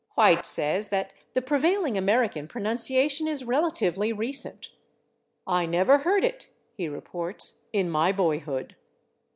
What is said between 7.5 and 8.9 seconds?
"in my boyhood."